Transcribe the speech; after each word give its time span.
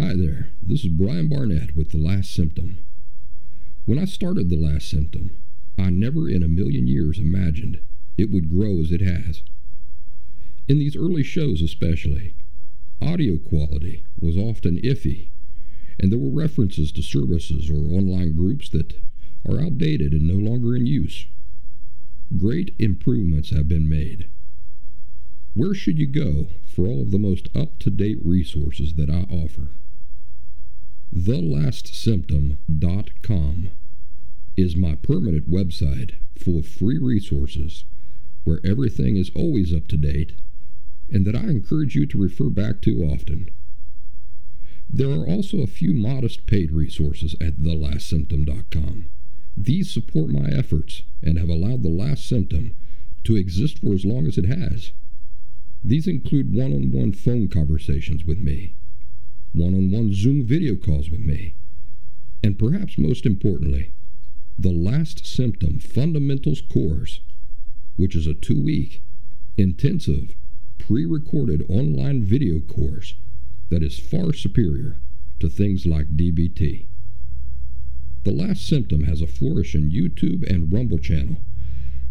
Hi 0.00 0.14
there, 0.14 0.50
this 0.62 0.84
is 0.84 0.92
Brian 0.92 1.28
Barnett 1.28 1.74
with 1.74 1.90
The 1.90 1.98
Last 1.98 2.32
Symptom. 2.32 2.78
When 3.84 3.98
I 3.98 4.04
started 4.04 4.48
The 4.48 4.56
Last 4.56 4.88
Symptom, 4.88 5.36
I 5.76 5.90
never 5.90 6.28
in 6.30 6.44
a 6.44 6.48
million 6.48 6.86
years 6.86 7.18
imagined 7.18 7.80
it 8.16 8.30
would 8.30 8.48
grow 8.48 8.78
as 8.78 8.92
it 8.92 9.00
has. 9.00 9.42
In 10.68 10.78
these 10.78 10.94
early 10.94 11.24
shows, 11.24 11.60
especially, 11.60 12.36
audio 13.02 13.38
quality 13.38 14.04
was 14.20 14.36
often 14.36 14.80
iffy, 14.82 15.30
and 15.98 16.12
there 16.12 16.18
were 16.20 16.30
references 16.30 16.92
to 16.92 17.02
services 17.02 17.68
or 17.68 17.92
online 17.92 18.36
groups 18.36 18.68
that 18.68 19.02
are 19.48 19.60
outdated 19.60 20.12
and 20.12 20.28
no 20.28 20.36
longer 20.36 20.76
in 20.76 20.86
use. 20.86 21.26
Great 22.36 22.72
improvements 22.78 23.50
have 23.50 23.66
been 23.66 23.88
made. 23.88 24.30
Where 25.54 25.74
should 25.74 25.98
you 25.98 26.06
go 26.06 26.50
for 26.64 26.86
all 26.86 27.02
of 27.02 27.10
the 27.10 27.18
most 27.18 27.48
up 27.52 27.80
to 27.80 27.90
date 27.90 28.20
resources 28.24 28.94
that 28.94 29.10
I 29.10 29.26
offer? 29.28 29.72
TheLastSymptom.com 31.14 33.70
is 34.56 34.76
my 34.76 34.94
permanent 34.96 35.50
website 35.50 36.16
full 36.36 36.58
of 36.58 36.66
free 36.66 36.98
resources 36.98 37.84
where 38.44 38.60
everything 38.64 39.16
is 39.16 39.30
always 39.34 39.74
up 39.74 39.88
to 39.88 39.96
date 39.96 40.34
and 41.10 41.26
that 41.26 41.34
I 41.34 41.44
encourage 41.44 41.94
you 41.94 42.04
to 42.06 42.18
refer 42.18 42.50
back 42.50 42.82
to 42.82 43.02
often. 43.02 43.48
There 44.90 45.10
are 45.10 45.26
also 45.26 45.58
a 45.58 45.66
few 45.66 45.94
modest 45.94 46.46
paid 46.46 46.72
resources 46.72 47.34
at 47.40 47.58
TheLastSymptom.com. 47.58 49.06
These 49.56 49.90
support 49.90 50.30
my 50.30 50.48
efforts 50.50 51.02
and 51.22 51.38
have 51.38 51.48
allowed 51.48 51.82
The 51.82 51.88
Last 51.88 52.28
Symptom 52.28 52.74
to 53.24 53.36
exist 53.36 53.78
for 53.78 53.94
as 53.94 54.04
long 54.04 54.26
as 54.26 54.38
it 54.38 54.46
has. 54.46 54.92
These 55.82 56.06
include 56.06 56.54
one 56.54 56.72
on 56.72 56.90
one 56.90 57.12
phone 57.12 57.48
conversations 57.48 58.24
with 58.24 58.38
me, 58.38 58.74
one 59.52 59.74
on 59.74 59.90
one 59.90 60.12
Zoom 60.12 60.44
video 60.44 60.76
calls 60.76 61.10
with 61.10 61.20
me, 61.20 61.54
and 62.42 62.58
perhaps 62.58 62.98
most 62.98 63.26
importantly, 63.26 63.92
the 64.58 64.70
Last 64.72 65.24
Symptom 65.26 65.78
Fundamentals 65.78 66.60
course, 66.60 67.20
which 67.96 68.16
is 68.16 68.26
a 68.26 68.34
two 68.34 68.60
week, 68.60 69.02
intensive, 69.56 70.34
pre 70.78 71.04
recorded 71.04 71.62
online 71.68 72.24
video 72.24 72.60
course 72.60 73.14
that 73.70 73.82
is 73.82 73.98
far 73.98 74.32
superior 74.32 75.00
to 75.40 75.48
things 75.48 75.86
like 75.86 76.16
DBT. 76.16 76.86
The 78.24 78.32
Last 78.32 78.66
Symptom 78.66 79.04
has 79.04 79.22
a 79.22 79.26
flourishing 79.26 79.90
YouTube 79.90 80.48
and 80.48 80.72
Rumble 80.72 80.98
channel 80.98 81.38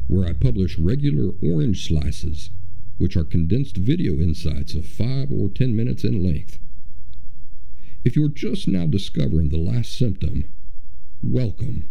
where 0.07 0.27
I 0.27 0.33
publish 0.33 0.79
regular 0.79 1.33
orange 1.43 1.85
slices, 1.85 2.49
which 2.97 3.17
are 3.17 3.25
condensed 3.25 3.77
video 3.77 4.13
insights 4.13 4.73
of 4.73 4.85
5 4.85 5.31
or 5.31 5.49
10 5.49 5.75
minutes 5.75 6.03
in 6.03 6.23
length. 6.23 6.59
If 8.07 8.15
you're 8.15 8.29
just 8.29 8.69
now 8.69 8.85
discovering 8.85 9.49
The 9.49 9.57
Last 9.57 9.91
Symptom, 9.91 10.45
welcome. 11.21 11.89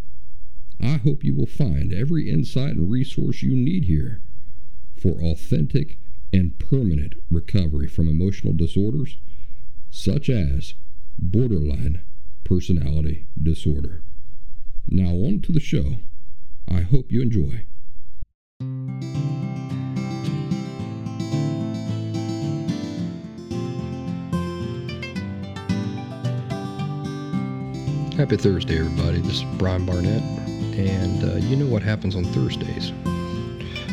I 0.80 0.96
hope 0.96 1.22
you 1.22 1.34
will 1.34 1.44
find 1.44 1.92
every 1.92 2.30
insight 2.30 2.70
and 2.70 2.90
resource 2.90 3.42
you 3.42 3.54
need 3.54 3.84
here 3.84 4.22
for 4.98 5.22
authentic 5.22 5.98
and 6.32 6.58
permanent 6.58 7.16
recovery 7.30 7.86
from 7.86 8.08
emotional 8.08 8.54
disorders 8.54 9.18
such 9.90 10.30
as 10.30 10.72
borderline 11.18 12.00
personality 12.44 13.26
disorder. 13.42 14.02
Now, 14.88 15.10
on 15.10 15.42
to 15.42 15.52
the 15.52 15.60
show. 15.60 15.98
I 16.66 16.80
hope 16.80 17.12
you 17.12 17.20
enjoy. 17.20 17.66
Happy 28.16 28.38
Thursday, 28.38 28.78
everybody. 28.78 29.20
This 29.20 29.42
is 29.42 29.44
Brian 29.58 29.84
Barnett, 29.84 30.22
and 30.22 31.22
uh, 31.22 31.34
you 31.34 31.54
know 31.54 31.66
what 31.66 31.82
happens 31.82 32.16
on 32.16 32.24
Thursdays. 32.24 32.90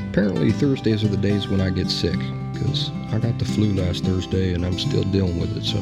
Apparently, 0.10 0.54
Thursdays 0.54 1.04
are 1.04 1.10
the 1.10 1.18
days 1.18 1.50
when 1.50 1.60
I 1.60 1.70
get 1.70 1.92
sick 1.92 2.18
because 2.54 2.90
I 3.12 3.20
got 3.20 3.38
the 3.38 3.44
flu 3.44 3.74
last 3.74 4.06
Thursday 4.06 4.54
and 4.54 4.66
I'm 4.66 4.80
still 4.80 5.04
dealing 5.04 5.42
with 5.42 5.58
it. 5.58 5.66
So, 5.66 5.78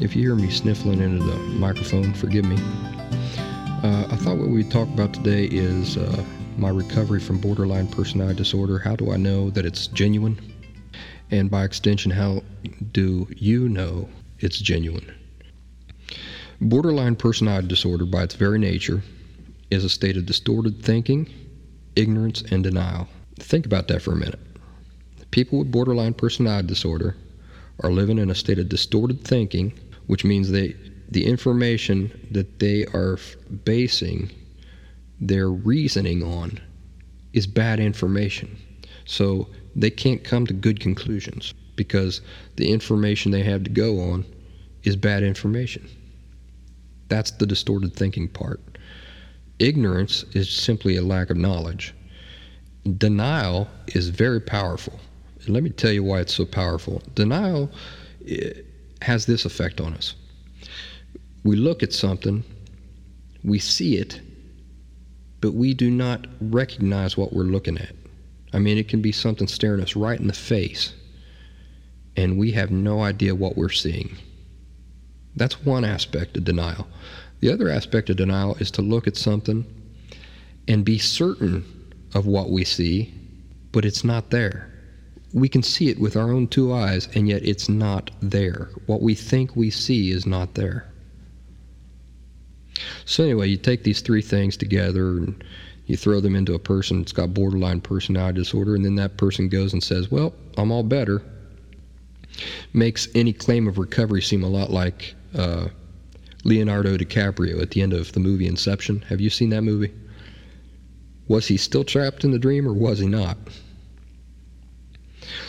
if 0.00 0.14
you 0.14 0.22
hear 0.22 0.36
me 0.36 0.50
sniffling 0.50 1.00
into 1.00 1.24
the 1.24 1.34
microphone, 1.34 2.14
forgive 2.14 2.44
me. 2.44 2.54
Uh, 3.82 4.06
I 4.08 4.14
thought 4.18 4.38
what 4.38 4.50
we'd 4.50 4.70
talk 4.70 4.86
about 4.86 5.12
today 5.12 5.46
is 5.46 5.96
uh, 5.96 6.24
my 6.58 6.68
recovery 6.68 7.18
from 7.18 7.40
borderline 7.40 7.88
personality 7.88 8.36
disorder. 8.36 8.78
How 8.78 8.94
do 8.94 9.10
I 9.10 9.16
know 9.16 9.50
that 9.50 9.66
it's 9.66 9.88
genuine? 9.88 10.38
And 11.32 11.50
by 11.50 11.64
extension, 11.64 12.12
how 12.12 12.44
do 12.92 13.26
you 13.36 13.68
know 13.68 14.08
it's 14.38 14.58
genuine? 14.58 15.12
Borderline 16.60 17.14
personality 17.14 17.68
disorder, 17.68 18.04
by 18.04 18.24
its 18.24 18.34
very 18.34 18.58
nature, 18.58 19.02
is 19.70 19.84
a 19.84 19.88
state 19.88 20.16
of 20.16 20.26
distorted 20.26 20.82
thinking, 20.82 21.32
ignorance, 21.94 22.42
and 22.50 22.64
denial. 22.64 23.06
Think 23.38 23.64
about 23.64 23.86
that 23.88 24.02
for 24.02 24.12
a 24.12 24.16
minute. 24.16 24.40
People 25.30 25.60
with 25.60 25.70
borderline 25.70 26.14
personality 26.14 26.66
disorder 26.66 27.16
are 27.80 27.92
living 27.92 28.18
in 28.18 28.28
a 28.28 28.34
state 28.34 28.58
of 28.58 28.68
distorted 28.68 29.22
thinking, 29.22 29.72
which 30.08 30.24
means 30.24 30.50
they 30.50 30.74
the 31.10 31.26
information 31.26 32.10
that 32.32 32.58
they 32.58 32.84
are 32.86 33.18
basing 33.64 34.30
their 35.20 35.48
reasoning 35.50 36.22
on 36.22 36.60
is 37.32 37.46
bad 37.46 37.78
information. 37.78 38.58
So 39.04 39.48
they 39.76 39.90
can't 39.90 40.24
come 40.24 40.46
to 40.46 40.52
good 40.52 40.80
conclusions 40.80 41.54
because 41.76 42.20
the 42.56 42.70
information 42.70 43.30
they 43.30 43.42
have 43.44 43.62
to 43.64 43.70
go 43.70 44.00
on 44.00 44.26
is 44.82 44.96
bad 44.96 45.22
information. 45.22 45.88
That's 47.08 47.30
the 47.30 47.46
distorted 47.46 47.94
thinking 47.94 48.28
part. 48.28 48.60
Ignorance 49.58 50.24
is 50.34 50.50
simply 50.50 50.96
a 50.96 51.02
lack 51.02 51.30
of 51.30 51.36
knowledge. 51.36 51.94
Denial 52.96 53.68
is 53.88 54.08
very 54.08 54.40
powerful. 54.40 54.98
Let 55.46 55.62
me 55.62 55.70
tell 55.70 55.92
you 55.92 56.04
why 56.04 56.20
it's 56.20 56.34
so 56.34 56.44
powerful. 56.44 57.02
Denial 57.14 57.70
eh, 58.28 58.52
has 59.02 59.26
this 59.26 59.44
effect 59.44 59.80
on 59.80 59.94
us. 59.94 60.14
We 61.44 61.56
look 61.56 61.82
at 61.82 61.92
something, 61.92 62.44
we 63.42 63.58
see 63.58 63.96
it, 63.96 64.20
but 65.40 65.54
we 65.54 65.72
do 65.74 65.90
not 65.90 66.26
recognize 66.40 67.16
what 67.16 67.32
we're 67.32 67.44
looking 67.44 67.78
at. 67.78 67.94
I 68.52 68.58
mean, 68.58 68.78
it 68.78 68.88
can 68.88 69.00
be 69.00 69.12
something 69.12 69.46
staring 69.46 69.80
us 69.80 69.96
right 69.96 70.18
in 70.18 70.26
the 70.26 70.32
face, 70.32 70.94
and 72.16 72.38
we 72.38 72.52
have 72.52 72.70
no 72.70 73.02
idea 73.02 73.34
what 73.34 73.56
we're 73.56 73.68
seeing. 73.70 74.16
That's 75.38 75.64
one 75.64 75.84
aspect 75.84 76.36
of 76.36 76.44
denial. 76.44 76.86
The 77.40 77.52
other 77.52 77.68
aspect 77.68 78.10
of 78.10 78.16
denial 78.16 78.56
is 78.56 78.70
to 78.72 78.82
look 78.82 79.06
at 79.06 79.16
something 79.16 79.64
and 80.66 80.84
be 80.84 80.98
certain 80.98 81.64
of 82.14 82.26
what 82.26 82.50
we 82.50 82.64
see, 82.64 83.14
but 83.72 83.84
it's 83.84 84.04
not 84.04 84.30
there. 84.30 84.70
We 85.32 85.48
can 85.48 85.62
see 85.62 85.88
it 85.88 86.00
with 86.00 86.16
our 86.16 86.32
own 86.32 86.48
two 86.48 86.72
eyes, 86.72 87.08
and 87.14 87.28
yet 87.28 87.44
it's 87.44 87.68
not 87.68 88.10
there. 88.20 88.70
What 88.86 89.02
we 89.02 89.14
think 89.14 89.54
we 89.54 89.70
see 89.70 90.10
is 90.10 90.26
not 90.26 90.54
there. 90.54 90.86
So, 93.04 93.24
anyway, 93.24 93.48
you 93.48 93.56
take 93.56 93.84
these 93.84 94.00
three 94.00 94.22
things 94.22 94.56
together 94.56 95.10
and 95.10 95.44
you 95.86 95.96
throw 95.96 96.20
them 96.20 96.34
into 96.34 96.54
a 96.54 96.58
person 96.58 96.98
that's 96.98 97.12
got 97.12 97.34
borderline 97.34 97.80
personality 97.80 98.38
disorder, 98.38 98.74
and 98.74 98.84
then 98.84 98.96
that 98.96 99.16
person 99.16 99.48
goes 99.48 99.72
and 99.72 99.82
says, 99.82 100.10
Well, 100.10 100.34
I'm 100.56 100.70
all 100.70 100.82
better. 100.82 101.22
Makes 102.72 103.08
any 103.14 103.32
claim 103.32 103.66
of 103.66 103.78
recovery 103.78 104.22
seem 104.22 104.44
a 104.44 104.48
lot 104.48 104.70
like 104.70 105.14
uh, 105.34 105.68
Leonardo 106.44 106.96
DiCaprio 106.96 107.60
at 107.60 107.70
the 107.70 107.82
end 107.82 107.92
of 107.92 108.12
the 108.12 108.20
movie 108.20 108.46
Inception. 108.46 109.02
Have 109.02 109.20
you 109.20 109.30
seen 109.30 109.50
that 109.50 109.62
movie? 109.62 109.92
Was 111.26 111.48
he 111.48 111.56
still 111.56 111.84
trapped 111.84 112.24
in 112.24 112.30
the 112.30 112.38
dream 112.38 112.66
or 112.66 112.72
was 112.72 112.98
he 112.98 113.06
not? 113.06 113.36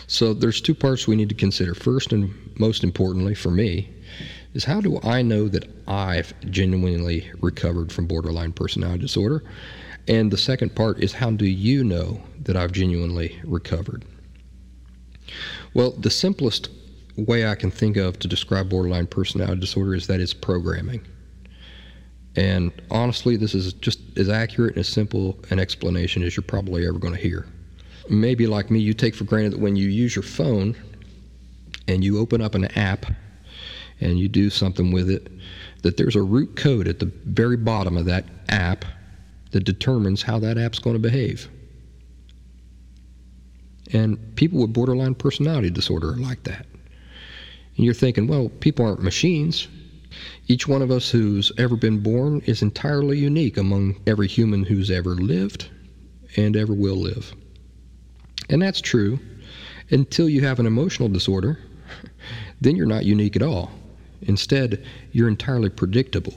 So 0.07 0.33
there's 0.33 0.59
two 0.59 0.75
parts 0.75 1.07
we 1.07 1.15
need 1.15 1.29
to 1.29 1.35
consider. 1.35 1.73
First 1.73 2.11
and 2.11 2.33
most 2.59 2.83
importantly 2.83 3.33
for 3.33 3.51
me 3.51 3.89
is 4.53 4.65
how 4.65 4.81
do 4.81 4.99
I 5.03 5.21
know 5.21 5.47
that 5.47 5.69
I've 5.87 6.33
genuinely 6.49 7.29
recovered 7.39 7.91
from 7.91 8.07
borderline 8.07 8.51
personality 8.51 9.01
disorder? 9.01 9.43
And 10.07 10.31
the 10.31 10.37
second 10.37 10.75
part 10.75 11.01
is 11.03 11.13
how 11.13 11.31
do 11.31 11.45
you 11.45 11.83
know 11.83 12.21
that 12.43 12.57
I've 12.57 12.71
genuinely 12.71 13.39
recovered? 13.43 14.03
Well, 15.73 15.91
the 15.91 16.09
simplest 16.09 16.69
way 17.17 17.47
I 17.47 17.55
can 17.55 17.71
think 17.71 17.97
of 17.97 18.19
to 18.19 18.27
describe 18.27 18.69
borderline 18.69 19.07
personality 19.07 19.59
disorder 19.59 19.95
is 19.95 20.07
that 20.07 20.19
it's 20.19 20.33
programming. 20.33 21.05
And 22.35 22.71
honestly, 22.91 23.35
this 23.35 23.55
is 23.55 23.73
just 23.73 23.99
as 24.17 24.29
accurate 24.29 24.75
and 24.75 24.79
as 24.79 24.87
simple 24.87 25.37
an 25.49 25.59
explanation 25.59 26.23
as 26.23 26.35
you're 26.35 26.43
probably 26.43 26.87
ever 26.87 26.99
going 26.99 27.13
to 27.13 27.19
hear. 27.19 27.45
Maybe 28.09 28.47
like 28.47 28.71
me, 28.71 28.79
you 28.79 28.93
take 28.93 29.15
for 29.15 29.23
granted 29.23 29.53
that 29.53 29.59
when 29.59 29.75
you 29.75 29.89
use 29.89 30.15
your 30.15 30.23
phone 30.23 30.75
and 31.87 32.03
you 32.03 32.19
open 32.19 32.41
up 32.41 32.55
an 32.55 32.65
app 32.77 33.05
and 33.99 34.17
you 34.17 34.29
do 34.29 34.49
something 34.49 34.91
with 34.91 35.09
it, 35.09 35.31
that 35.81 35.97
there's 35.97 36.15
a 36.15 36.21
root 36.21 36.55
code 36.55 36.87
at 36.87 36.99
the 36.99 37.11
very 37.25 37.57
bottom 37.57 37.97
of 37.97 38.05
that 38.05 38.25
app 38.47 38.85
that 39.51 39.63
determines 39.63 40.21
how 40.21 40.39
that 40.39 40.57
app's 40.57 40.79
going 40.79 40.95
to 40.95 40.99
behave. 40.99 41.49
And 43.91 44.35
people 44.35 44.61
with 44.61 44.73
borderline 44.73 45.15
personality 45.15 45.69
disorder 45.69 46.11
are 46.11 46.17
like 46.17 46.43
that. 46.43 46.65
And 47.79 47.85
you're 47.85 47.93
thinking, 47.93 48.27
well, 48.27 48.49
people 48.59 48.85
aren't 48.85 49.01
machines. 49.01 49.69
Each 50.49 50.67
one 50.67 50.81
of 50.81 50.91
us 50.91 51.09
who's 51.09 51.49
ever 51.57 51.77
been 51.77 51.99
born 52.03 52.41
is 52.45 52.61
entirely 52.61 53.17
unique 53.17 53.55
among 53.55 53.95
every 54.05 54.27
human 54.27 54.65
who's 54.65 54.91
ever 54.91 55.11
lived 55.11 55.69
and 56.35 56.57
ever 56.57 56.73
will 56.73 56.97
live. 56.97 57.33
And 58.49 58.61
that's 58.61 58.81
true 58.81 59.17
until 59.91 60.27
you 60.27 60.41
have 60.41 60.59
an 60.59 60.65
emotional 60.65 61.07
disorder, 61.07 61.57
then 62.59 62.75
you're 62.75 62.85
not 62.85 63.05
unique 63.05 63.37
at 63.37 63.41
all. 63.41 63.71
Instead, 64.23 64.85
you're 65.13 65.29
entirely 65.29 65.69
predictable. 65.69 66.33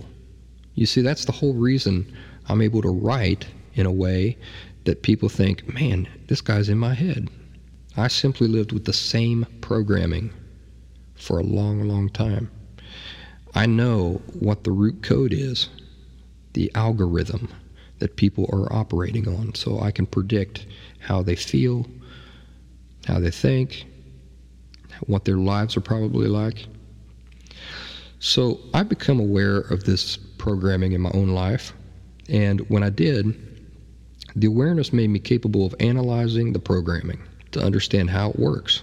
You 0.76 0.86
see, 0.86 1.00
that's 1.00 1.24
the 1.24 1.32
whole 1.32 1.54
reason 1.54 2.06
I'm 2.48 2.62
able 2.62 2.82
to 2.82 2.88
write 2.88 3.48
in 3.74 3.86
a 3.86 3.90
way 3.90 4.38
that 4.84 5.02
people 5.02 5.28
think, 5.28 5.74
man, 5.74 6.06
this 6.28 6.40
guy's 6.40 6.68
in 6.68 6.78
my 6.78 6.94
head. 6.94 7.28
I 7.96 8.06
simply 8.06 8.46
lived 8.46 8.70
with 8.70 8.84
the 8.84 8.92
same 8.92 9.44
programming 9.60 10.32
for 11.22 11.38
a 11.38 11.44
long, 11.44 11.88
long 11.88 12.08
time. 12.08 12.50
I 13.54 13.66
know 13.66 14.20
what 14.40 14.64
the 14.64 14.72
root 14.72 15.02
code 15.02 15.32
is, 15.32 15.68
the 16.54 16.70
algorithm 16.74 17.48
that 18.00 18.16
people 18.16 18.48
are 18.52 18.72
operating 18.72 19.28
on, 19.28 19.54
so 19.54 19.78
I 19.78 19.92
can 19.92 20.06
predict 20.06 20.66
how 20.98 21.22
they 21.22 21.36
feel, 21.36 21.86
how 23.06 23.20
they 23.20 23.30
think, 23.30 23.84
what 25.06 25.24
their 25.24 25.36
lives 25.36 25.76
are 25.76 25.80
probably 25.80 26.26
like. 26.26 26.66
So 28.18 28.58
I 28.74 28.82
become 28.82 29.20
aware 29.20 29.58
of 29.58 29.84
this 29.84 30.16
programming 30.16 30.92
in 30.92 31.00
my 31.00 31.10
own 31.14 31.28
life, 31.28 31.72
and 32.28 32.60
when 32.68 32.82
I 32.82 32.90
did, 32.90 33.34
the 34.34 34.46
awareness 34.48 34.92
made 34.92 35.10
me 35.10 35.18
capable 35.18 35.64
of 35.66 35.74
analyzing 35.78 36.52
the 36.52 36.58
programming 36.58 37.22
to 37.52 37.62
understand 37.62 38.10
how 38.10 38.30
it 38.30 38.38
works. 38.38 38.82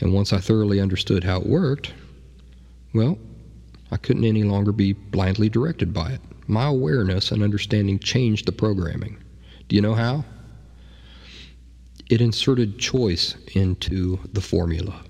And 0.00 0.12
once 0.12 0.32
I 0.32 0.38
thoroughly 0.38 0.80
understood 0.80 1.24
how 1.24 1.40
it 1.40 1.46
worked, 1.46 1.92
well, 2.92 3.18
I 3.90 3.96
couldn't 3.96 4.24
any 4.24 4.42
longer 4.42 4.72
be 4.72 4.92
blindly 4.92 5.48
directed 5.48 5.92
by 5.92 6.12
it. 6.12 6.20
My 6.46 6.66
awareness 6.66 7.30
and 7.30 7.42
understanding 7.42 7.98
changed 7.98 8.46
the 8.46 8.52
programming. 8.52 9.16
Do 9.68 9.76
you 9.76 9.82
know 9.82 9.94
how? 9.94 10.24
It 12.10 12.20
inserted 12.20 12.78
choice 12.78 13.34
into 13.54 14.18
the 14.32 14.40
formula. 14.40 15.04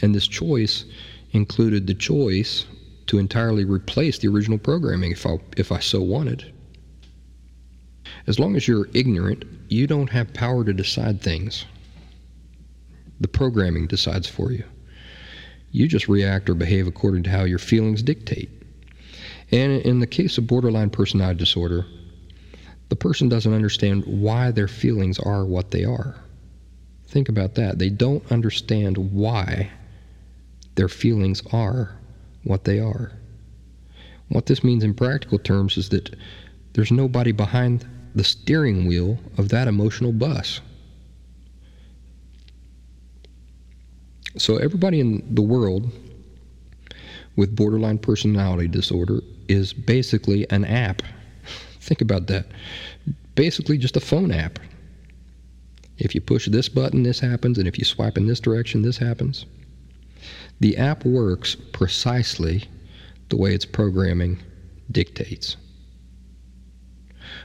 And 0.00 0.14
this 0.14 0.28
choice 0.28 0.84
included 1.32 1.86
the 1.86 1.94
choice 1.94 2.66
to 3.06 3.18
entirely 3.18 3.64
replace 3.64 4.18
the 4.18 4.28
original 4.28 4.58
programming 4.58 5.12
if 5.12 5.26
I, 5.26 5.38
if 5.56 5.72
I 5.72 5.80
so 5.80 6.00
wanted. 6.00 6.52
As 8.26 8.38
long 8.38 8.54
as 8.54 8.68
you're 8.68 8.88
ignorant, 8.94 9.44
you 9.68 9.86
don't 9.86 10.10
have 10.10 10.32
power 10.34 10.64
to 10.64 10.72
decide 10.72 11.20
things. 11.20 11.64
The 13.22 13.28
programming 13.28 13.86
decides 13.86 14.28
for 14.28 14.50
you. 14.50 14.64
You 15.70 15.86
just 15.86 16.08
react 16.08 16.50
or 16.50 16.54
behave 16.54 16.88
according 16.88 17.22
to 17.22 17.30
how 17.30 17.44
your 17.44 17.60
feelings 17.60 18.02
dictate. 18.02 18.50
And 19.52 19.80
in 19.82 20.00
the 20.00 20.08
case 20.08 20.38
of 20.38 20.48
borderline 20.48 20.90
personality 20.90 21.38
disorder, 21.38 21.86
the 22.88 22.96
person 22.96 23.28
doesn't 23.28 23.54
understand 23.54 24.04
why 24.06 24.50
their 24.50 24.66
feelings 24.66 25.20
are 25.20 25.44
what 25.44 25.70
they 25.70 25.84
are. 25.84 26.16
Think 27.06 27.28
about 27.28 27.54
that. 27.54 27.78
They 27.78 27.90
don't 27.90 28.28
understand 28.32 28.98
why 28.98 29.70
their 30.74 30.88
feelings 30.88 31.44
are 31.52 31.96
what 32.42 32.64
they 32.64 32.80
are. 32.80 33.12
What 34.30 34.46
this 34.46 34.64
means 34.64 34.82
in 34.82 34.94
practical 34.94 35.38
terms 35.38 35.76
is 35.76 35.90
that 35.90 36.16
there's 36.72 36.90
nobody 36.90 37.30
behind 37.30 37.86
the 38.16 38.24
steering 38.24 38.86
wheel 38.86 39.20
of 39.38 39.50
that 39.50 39.68
emotional 39.68 40.12
bus. 40.12 40.60
So, 44.36 44.56
everybody 44.56 45.00
in 45.00 45.34
the 45.34 45.42
world 45.42 45.90
with 47.36 47.54
borderline 47.54 47.98
personality 47.98 48.68
disorder 48.68 49.20
is 49.48 49.72
basically 49.72 50.50
an 50.50 50.64
app. 50.64 51.02
Think 51.80 52.00
about 52.00 52.26
that. 52.28 52.46
Basically, 53.34 53.78
just 53.78 53.96
a 53.96 54.00
phone 54.00 54.30
app. 54.30 54.58
If 55.98 56.14
you 56.14 56.20
push 56.20 56.48
this 56.48 56.68
button, 56.68 57.02
this 57.02 57.20
happens, 57.20 57.58
and 57.58 57.68
if 57.68 57.78
you 57.78 57.84
swipe 57.84 58.16
in 58.16 58.26
this 58.26 58.40
direction, 58.40 58.82
this 58.82 58.98
happens. 58.98 59.46
The 60.60 60.76
app 60.76 61.04
works 61.04 61.54
precisely 61.72 62.64
the 63.28 63.36
way 63.36 63.54
its 63.54 63.64
programming 63.64 64.42
dictates. 64.90 65.56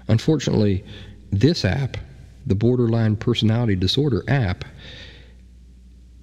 Unfortunately, 0.08 0.84
this 1.32 1.66
app, 1.66 1.98
the 2.46 2.56
Borderline 2.56 3.16
Personality 3.16 3.76
Disorder 3.76 4.24
app, 4.28 4.66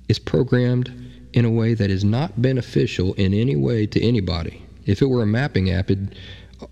is 0.08 0.18
programmed 0.18 0.92
in 1.32 1.44
a 1.44 1.50
way 1.50 1.74
that 1.74 1.90
is 1.90 2.04
not 2.04 2.40
beneficial 2.40 3.14
in 3.14 3.34
any 3.34 3.56
way 3.56 3.86
to 3.86 4.00
anybody. 4.00 4.64
If 4.86 5.02
it 5.02 5.06
were 5.06 5.22
a 5.22 5.26
mapping 5.26 5.70
app, 5.70 5.90
it'd, 5.90 6.14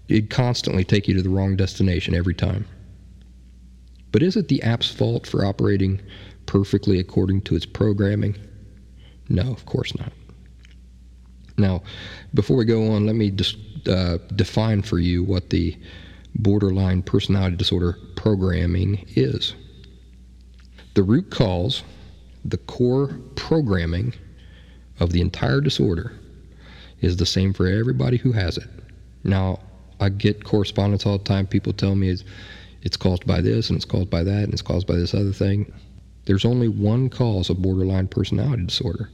it'd 0.09 0.31
constantly 0.31 0.85
take 0.85 1.09
you 1.09 1.15
to 1.15 1.23
the 1.23 1.31
wrong 1.31 1.57
destination 1.57 2.15
every 2.15 2.35
time. 2.35 2.67
But 4.13 4.23
is 4.23 4.37
it 4.37 4.49
the 4.49 4.63
app's 4.63 4.91
fault 4.91 5.27
for 5.27 5.45
operating 5.45 6.01
perfectly 6.47 6.99
according 6.99 7.43
to 7.43 7.57
its 7.57 7.67
programming? 7.67 8.37
No, 9.29 9.51
of 9.51 9.65
course 9.67 9.97
not. 9.97 10.13
Now, 11.57 11.83
before 12.35 12.57
we 12.57 12.65
go 12.65 12.93
on, 12.93 13.07
let 13.07 13.17
me 13.17 13.31
just 13.31 13.57
uh, 13.89 14.19
define 14.37 14.83
for 14.83 14.99
you 14.99 15.23
what 15.25 15.51
the 15.51 15.77
borderline 16.35 17.03
personality 17.03 17.57
disorder 17.57 17.99
programming 18.17 19.05
is. 19.17 19.55
The 20.95 21.03
root 21.03 21.31
cause 21.31 21.83
the 22.45 22.59
core 22.59 23.09
programming 23.37 24.15
of 25.01 25.13
the 25.13 25.21
entire 25.21 25.61
disorder 25.61 26.13
is 27.01 27.17
the 27.17 27.27
same 27.27 27.53
for 27.53 27.67
everybody 27.67 28.17
who 28.17 28.33
has 28.33 28.57
it. 28.57 28.69
Now, 29.25 29.61
I 30.01 30.09
get 30.09 30.45
correspondence 30.45 31.07
all 31.07 31.19
the 31.19 31.25
time. 31.25 31.47
People 31.47 31.73
tell 31.73 31.95
me 31.95 32.09
it's, 32.09 32.25
it's 32.83 32.97
caused 32.97 33.27
by 33.27 33.41
this 33.41 33.69
and 33.69 33.77
it's 33.77 33.85
caused 33.85 34.11
by 34.11 34.23
that 34.25 34.45
and 34.45 34.53
it's 34.53 34.63
caused 34.63 34.87
by 34.87 34.97
this 34.97 35.15
other 35.15 35.33
thing. 35.33 35.73
There's 36.25 36.45
only 36.45 36.69
one 36.69 37.09
cause 37.09 37.51
of 37.51 37.63
borderline 37.63 38.09
personality 38.09 38.65
disorder. 38.65 39.11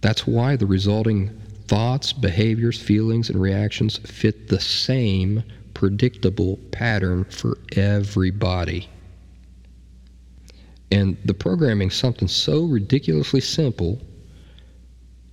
That's 0.00 0.26
why 0.26 0.56
the 0.56 0.66
resulting 0.66 1.30
thoughts, 1.66 2.12
behaviors, 2.12 2.80
feelings, 2.80 3.28
and 3.28 3.40
reactions 3.40 3.98
fit 3.98 4.48
the 4.48 4.60
same 4.60 5.42
predictable 5.74 6.58
pattern 6.70 7.24
for 7.24 7.58
everybody. 7.76 8.88
And 10.90 11.16
the 11.24 11.34
programming 11.34 11.90
something 11.90 12.28
so 12.28 12.64
ridiculously 12.64 13.40
simple, 13.40 14.00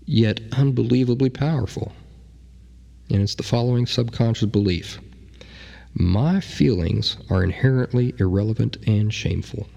yet 0.05 0.41
unbelievably 0.53 1.29
powerful. 1.29 1.91
And 3.09 3.21
it's 3.21 3.35
the 3.35 3.43
following 3.43 3.85
subconscious 3.85 4.49
belief 4.49 4.99
My 5.93 6.39
feelings 6.39 7.17
are 7.29 7.43
inherently 7.43 8.15
irrelevant 8.19 8.77
and 8.87 9.13
shameful. 9.13 9.67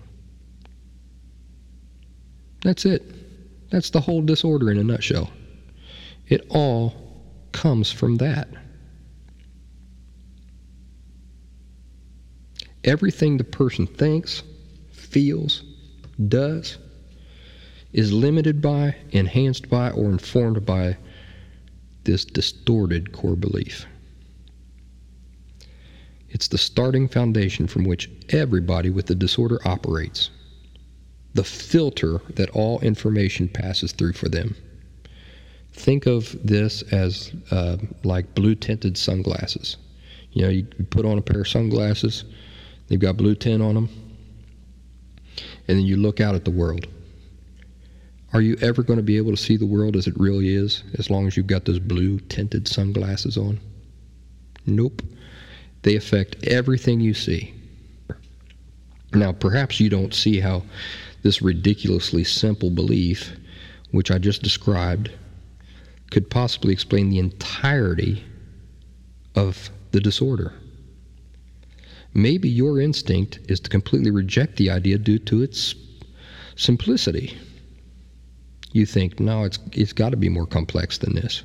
That's 2.62 2.86
it. 2.86 3.70
That's 3.70 3.90
the 3.90 4.00
whole 4.00 4.22
disorder 4.22 4.70
in 4.70 4.78
a 4.78 4.84
nutshell. 4.84 5.30
It 6.28 6.46
all 6.50 6.94
comes 7.52 7.92
from 7.92 8.16
that. 8.16 8.48
Everything 12.84 13.36
the 13.36 13.44
person 13.44 13.86
thinks, 13.86 14.42
feels, 15.16 15.62
does, 16.28 16.76
is 17.94 18.12
limited 18.12 18.60
by, 18.60 18.94
enhanced 19.12 19.66
by, 19.70 19.88
or 19.92 20.10
informed 20.10 20.66
by 20.66 20.94
this 22.04 22.26
distorted 22.26 23.12
core 23.12 23.34
belief. 23.34 23.86
It's 26.28 26.48
the 26.48 26.58
starting 26.58 27.08
foundation 27.08 27.66
from 27.66 27.84
which 27.84 28.10
everybody 28.28 28.90
with 28.90 29.06
the 29.06 29.14
disorder 29.14 29.58
operates, 29.64 30.28
the 31.32 31.44
filter 31.44 32.20
that 32.34 32.50
all 32.50 32.78
information 32.80 33.48
passes 33.48 33.92
through 33.92 34.12
for 34.12 34.28
them. 34.28 34.54
Think 35.72 36.04
of 36.04 36.36
this 36.46 36.82
as 36.92 37.32
uh, 37.50 37.78
like 38.04 38.34
blue 38.34 38.54
tinted 38.54 38.98
sunglasses. 38.98 39.78
You 40.32 40.42
know, 40.42 40.50
you 40.50 40.64
put 40.90 41.06
on 41.06 41.16
a 41.16 41.22
pair 41.22 41.40
of 41.40 41.48
sunglasses, 41.48 42.24
they've 42.88 43.00
got 43.00 43.16
blue 43.16 43.34
tint 43.34 43.62
on 43.62 43.76
them 43.76 43.88
and 45.68 45.78
then 45.78 45.84
you 45.86 45.96
look 45.96 46.20
out 46.20 46.34
at 46.34 46.44
the 46.44 46.50
world. 46.50 46.86
Are 48.32 48.40
you 48.40 48.56
ever 48.60 48.82
going 48.82 48.98
to 48.98 49.02
be 49.02 49.16
able 49.16 49.30
to 49.30 49.36
see 49.36 49.56
the 49.56 49.66
world 49.66 49.96
as 49.96 50.06
it 50.06 50.18
really 50.18 50.54
is 50.54 50.82
as 50.98 51.10
long 51.10 51.26
as 51.26 51.36
you've 51.36 51.46
got 51.46 51.64
those 51.64 51.78
blue 51.78 52.18
tinted 52.20 52.68
sunglasses 52.68 53.36
on? 53.36 53.60
Nope. 54.66 55.02
They 55.82 55.96
affect 55.96 56.44
everything 56.44 57.00
you 57.00 57.14
see. 57.14 57.54
Now, 59.12 59.32
perhaps 59.32 59.80
you 59.80 59.88
don't 59.88 60.12
see 60.12 60.40
how 60.40 60.64
this 61.22 61.40
ridiculously 61.40 62.24
simple 62.24 62.70
belief, 62.70 63.36
which 63.92 64.10
I 64.10 64.18
just 64.18 64.42
described, 64.42 65.10
could 66.10 66.28
possibly 66.28 66.72
explain 66.72 67.10
the 67.10 67.18
entirety 67.18 68.24
of 69.34 69.70
the 69.92 70.00
disorder. 70.00 70.52
Maybe 72.16 72.48
your 72.48 72.80
instinct 72.80 73.40
is 73.46 73.60
to 73.60 73.68
completely 73.68 74.10
reject 74.10 74.56
the 74.56 74.70
idea 74.70 74.96
due 74.96 75.18
to 75.18 75.42
its 75.42 75.74
simplicity. 76.56 77.36
You 78.72 78.86
think, 78.86 79.20
no, 79.20 79.44
it's, 79.44 79.58
it's 79.72 79.92
got 79.92 80.12
to 80.12 80.16
be 80.16 80.30
more 80.30 80.46
complex 80.46 80.96
than 80.96 81.14
this. 81.14 81.42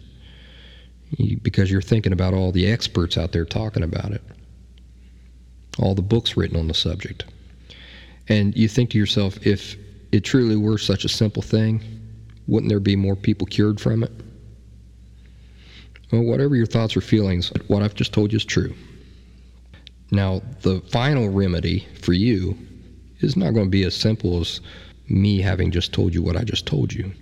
You, 1.17 1.37
because 1.41 1.69
you're 1.69 1.81
thinking 1.81 2.13
about 2.13 2.33
all 2.33 2.53
the 2.53 2.71
experts 2.71 3.17
out 3.17 3.33
there 3.33 3.43
talking 3.43 3.83
about 3.83 4.13
it, 4.13 4.21
all 5.77 5.93
the 5.93 6.01
books 6.01 6.37
written 6.37 6.57
on 6.57 6.69
the 6.69 6.73
subject. 6.73 7.25
And 8.29 8.55
you 8.55 8.69
think 8.69 8.91
to 8.91 8.97
yourself, 8.97 9.45
if 9.45 9.75
it 10.13 10.21
truly 10.21 10.55
were 10.55 10.77
such 10.77 11.03
a 11.03 11.09
simple 11.09 11.41
thing, 11.41 11.83
wouldn't 12.47 12.69
there 12.69 12.79
be 12.79 12.95
more 12.95 13.17
people 13.17 13.45
cured 13.45 13.81
from 13.81 14.03
it? 14.03 14.11
Well, 16.13 16.23
whatever 16.23 16.55
your 16.55 16.65
thoughts 16.65 16.95
or 16.95 17.01
feelings, 17.01 17.51
what 17.67 17.83
I've 17.83 17.95
just 17.95 18.13
told 18.13 18.31
you 18.31 18.37
is 18.37 18.45
true. 18.45 18.73
Now, 20.11 20.41
the 20.61 20.81
final 20.81 21.29
remedy 21.29 21.87
for 22.01 22.13
you 22.13 22.57
is 23.21 23.37
not 23.37 23.53
going 23.53 23.67
to 23.67 23.71
be 23.71 23.85
as 23.85 23.95
simple 23.95 24.41
as 24.41 24.59
me 25.07 25.39
having 25.39 25.71
just 25.71 25.93
told 25.93 26.13
you 26.13 26.21
what 26.21 26.35
I 26.35 26.43
just 26.43 26.65
told 26.65 26.93
you. 26.93 27.13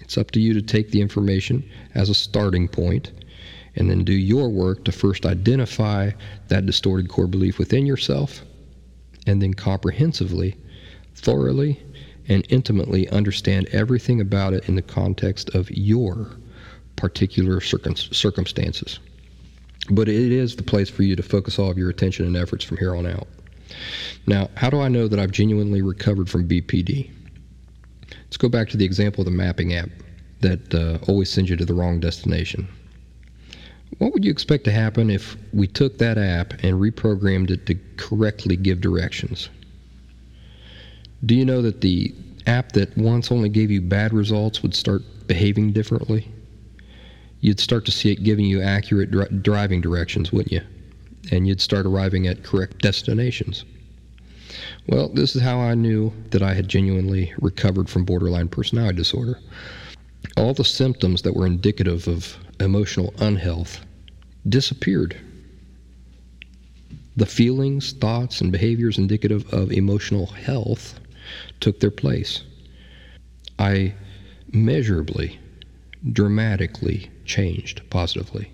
It's 0.00 0.16
up 0.16 0.30
to 0.32 0.40
you 0.40 0.54
to 0.54 0.62
take 0.62 0.90
the 0.90 1.00
information 1.00 1.68
as 1.94 2.08
a 2.08 2.14
starting 2.14 2.68
point 2.68 3.12
and 3.74 3.90
then 3.90 4.04
do 4.04 4.12
your 4.12 4.48
work 4.48 4.84
to 4.84 4.92
first 4.92 5.26
identify 5.26 6.10
that 6.48 6.66
distorted 6.66 7.08
core 7.08 7.26
belief 7.26 7.58
within 7.58 7.84
yourself 7.84 8.42
and 9.26 9.42
then 9.42 9.54
comprehensively, 9.54 10.56
thoroughly, 11.14 11.82
and 12.28 12.46
intimately 12.48 13.08
understand 13.10 13.66
everything 13.72 14.20
about 14.20 14.52
it 14.52 14.68
in 14.68 14.74
the 14.76 14.82
context 14.82 15.50
of 15.54 15.70
your 15.70 16.30
particular 16.96 17.60
circum- 17.60 17.96
circumstances. 17.96 18.98
But 19.90 20.08
it 20.08 20.32
is 20.32 20.56
the 20.56 20.62
place 20.62 20.90
for 20.90 21.02
you 21.02 21.16
to 21.16 21.22
focus 21.22 21.58
all 21.58 21.70
of 21.70 21.78
your 21.78 21.90
attention 21.90 22.26
and 22.26 22.36
efforts 22.36 22.64
from 22.64 22.76
here 22.76 22.94
on 22.94 23.06
out. 23.06 23.26
Now, 24.26 24.50
how 24.56 24.70
do 24.70 24.80
I 24.80 24.88
know 24.88 25.08
that 25.08 25.18
I've 25.18 25.30
genuinely 25.30 25.82
recovered 25.82 26.28
from 26.28 26.48
BPD? 26.48 27.10
Let's 28.10 28.36
go 28.36 28.48
back 28.48 28.68
to 28.70 28.76
the 28.76 28.84
example 28.84 29.22
of 29.22 29.26
the 29.26 29.30
mapping 29.30 29.74
app 29.74 29.88
that 30.40 30.74
uh, 30.74 30.98
always 31.08 31.30
sends 31.30 31.50
you 31.50 31.56
to 31.56 31.64
the 31.64 31.74
wrong 31.74 32.00
destination. 32.00 32.68
What 33.98 34.12
would 34.12 34.24
you 34.24 34.30
expect 34.30 34.64
to 34.64 34.72
happen 34.72 35.10
if 35.10 35.36
we 35.52 35.66
took 35.66 35.98
that 35.98 36.18
app 36.18 36.52
and 36.62 36.78
reprogrammed 36.78 37.50
it 37.50 37.66
to 37.66 37.78
correctly 37.96 38.56
give 38.56 38.80
directions? 38.80 39.48
Do 41.24 41.34
you 41.34 41.44
know 41.44 41.62
that 41.62 41.80
the 41.80 42.14
app 42.46 42.72
that 42.72 42.96
once 42.96 43.32
only 43.32 43.48
gave 43.48 43.70
you 43.70 43.80
bad 43.80 44.12
results 44.12 44.62
would 44.62 44.74
start 44.74 45.02
behaving 45.26 45.72
differently? 45.72 46.30
You'd 47.40 47.60
start 47.60 47.84
to 47.86 47.92
see 47.92 48.10
it 48.10 48.24
giving 48.24 48.46
you 48.46 48.60
accurate 48.60 49.10
dri- 49.10 49.28
driving 49.42 49.80
directions, 49.80 50.32
wouldn't 50.32 50.52
you? 50.52 50.62
And 51.30 51.46
you'd 51.46 51.60
start 51.60 51.86
arriving 51.86 52.26
at 52.26 52.42
correct 52.42 52.78
destinations. 52.78 53.64
Well, 54.88 55.08
this 55.08 55.36
is 55.36 55.42
how 55.42 55.58
I 55.58 55.74
knew 55.74 56.12
that 56.30 56.42
I 56.42 56.54
had 56.54 56.68
genuinely 56.68 57.32
recovered 57.38 57.88
from 57.88 58.04
borderline 58.04 58.48
personality 58.48 58.96
disorder. 58.96 59.38
All 60.36 60.54
the 60.54 60.64
symptoms 60.64 61.22
that 61.22 61.34
were 61.34 61.46
indicative 61.46 62.08
of 62.08 62.36
emotional 62.58 63.14
unhealth 63.18 63.84
disappeared. 64.48 65.16
The 67.16 67.26
feelings, 67.26 67.92
thoughts, 67.92 68.40
and 68.40 68.50
behaviors 68.50 68.98
indicative 68.98 69.52
of 69.52 69.72
emotional 69.72 70.26
health 70.26 70.98
took 71.60 71.80
their 71.80 71.90
place. 71.90 72.42
I 73.58 73.94
measurably, 74.52 75.38
dramatically 76.12 77.10
changed 77.24 77.82
positively. 77.90 78.50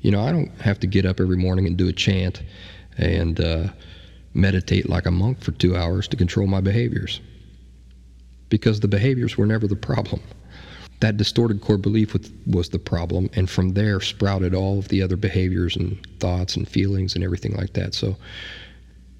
You 0.00 0.10
know, 0.10 0.22
I 0.22 0.32
don't 0.32 0.50
have 0.60 0.78
to 0.80 0.86
get 0.86 1.04
up 1.04 1.20
every 1.20 1.36
morning 1.36 1.66
and 1.66 1.76
do 1.76 1.88
a 1.88 1.92
chant 1.92 2.42
and 2.96 3.40
uh, 3.40 3.68
meditate 4.34 4.88
like 4.88 5.06
a 5.06 5.10
monk 5.10 5.40
for 5.40 5.52
two 5.52 5.76
hours 5.76 6.06
to 6.08 6.16
control 6.16 6.46
my 6.46 6.60
behaviors 6.60 7.20
because 8.48 8.80
the 8.80 8.88
behaviors 8.88 9.36
were 9.36 9.46
never 9.46 9.66
the 9.66 9.76
problem. 9.76 10.22
That 11.00 11.16
distorted 11.16 11.60
core 11.60 11.78
belief 11.78 12.16
was 12.46 12.70
the 12.70 12.78
problem, 12.78 13.30
and 13.34 13.48
from 13.48 13.70
there 13.70 14.00
sprouted 14.00 14.54
all 14.54 14.80
of 14.80 14.88
the 14.88 15.00
other 15.00 15.16
behaviors 15.16 15.76
and 15.76 16.04
thoughts 16.18 16.56
and 16.56 16.68
feelings 16.68 17.14
and 17.14 17.22
everything 17.22 17.54
like 17.54 17.74
that. 17.74 17.94
So 17.94 18.16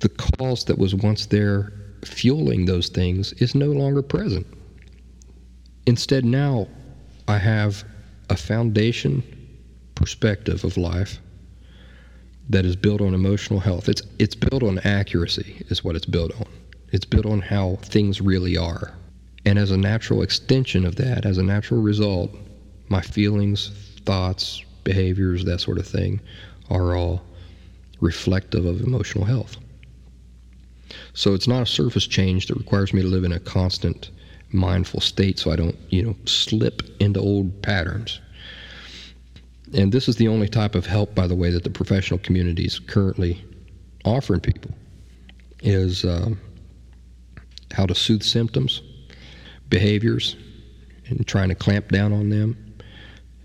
the 0.00 0.08
cause 0.08 0.64
that 0.64 0.78
was 0.78 0.94
once 0.94 1.26
there 1.26 1.72
fueling 2.04 2.64
those 2.64 2.88
things 2.88 3.32
is 3.34 3.54
no 3.54 3.66
longer 3.66 4.02
present. 4.02 4.46
Instead, 5.86 6.24
now 6.24 6.66
I 7.28 7.36
have 7.36 7.84
a 8.30 8.36
foundation 8.36 9.22
perspective 9.94 10.64
of 10.64 10.78
life 10.78 11.18
that 12.48 12.64
is 12.64 12.74
built 12.74 13.02
on 13.02 13.12
emotional 13.12 13.60
health. 13.60 13.88
It's 13.88 14.02
it's 14.18 14.34
built 14.34 14.62
on 14.62 14.78
accuracy 14.78 15.62
is 15.68 15.84
what 15.84 15.94
it's 15.94 16.06
built 16.06 16.32
on. 16.40 16.46
It's 16.90 17.04
built 17.04 17.26
on 17.26 17.40
how 17.42 17.76
things 17.82 18.22
really 18.22 18.56
are. 18.56 18.94
And 19.44 19.58
as 19.58 19.70
a 19.70 19.76
natural 19.76 20.22
extension 20.22 20.86
of 20.86 20.96
that, 20.96 21.26
as 21.26 21.36
a 21.36 21.42
natural 21.42 21.82
result, 21.82 22.34
my 22.88 23.02
feelings, 23.02 23.72
thoughts, 24.06 24.64
behaviors, 24.84 25.44
that 25.44 25.60
sort 25.60 25.78
of 25.78 25.86
thing 25.86 26.20
are 26.70 26.96
all 26.96 27.22
reflective 28.00 28.64
of 28.64 28.80
emotional 28.80 29.24
health. 29.24 29.58
So 31.12 31.34
it's 31.34 31.48
not 31.48 31.62
a 31.62 31.66
surface 31.66 32.06
change 32.06 32.46
that 32.46 32.56
requires 32.56 32.94
me 32.94 33.02
to 33.02 33.08
live 33.08 33.24
in 33.24 33.32
a 33.32 33.40
constant 33.40 34.10
mindful 34.50 35.00
state 35.00 35.38
so 35.38 35.50
I 35.50 35.56
don't, 35.56 35.76
you 35.90 36.02
know, 36.02 36.16
slip 36.24 36.82
into 37.00 37.20
old 37.20 37.62
patterns. 37.62 38.20
And 39.74 39.92
this 39.92 40.08
is 40.08 40.16
the 40.16 40.28
only 40.28 40.48
type 40.48 40.74
of 40.74 40.86
help, 40.86 41.14
by 41.14 41.26
the 41.26 41.34
way, 41.34 41.50
that 41.50 41.64
the 41.64 41.70
professional 41.70 42.18
community 42.18 42.64
is 42.64 42.78
currently 42.78 43.44
offering 44.04 44.40
people 44.40 44.70
is 45.60 46.04
um, 46.04 46.40
how 47.72 47.84
to 47.84 47.94
soothe 47.94 48.22
symptoms, 48.22 48.80
behaviors, 49.68 50.36
and 51.06 51.26
trying 51.26 51.48
to 51.48 51.54
clamp 51.54 51.88
down 51.88 52.12
on 52.12 52.30
them. 52.30 52.56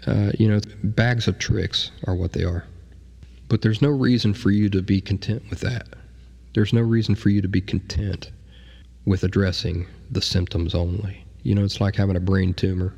Uh, 0.06 0.32
you 0.38 0.48
know, 0.48 0.60
bags 0.84 1.28
of 1.28 1.40
tricks 1.40 1.92
are 2.08 2.16
what 2.16 2.34
they 2.34 2.44
are. 2.44 2.66
But 3.50 3.62
there's 3.62 3.82
no 3.82 3.90
reason 3.90 4.34
for 4.34 4.52
you 4.52 4.70
to 4.70 4.82
be 4.82 5.02
content 5.02 5.44
with 5.50 5.60
that. 5.62 5.88
There's 6.54 6.74
no 6.74 6.82
reason 6.82 7.16
for 7.16 7.30
you 7.30 7.42
to 7.42 7.48
be 7.48 7.62
content 7.62 8.32
with 9.06 9.24
addressing 9.24 9.88
the 10.12 10.22
symptoms 10.22 10.74
only. 10.74 11.26
You 11.44 11.56
know, 11.56 11.64
it's 11.64 11.82
like 11.82 11.96
having 11.96 12.16
a 12.16 12.22
brain 12.22 12.54
tumor 12.54 12.94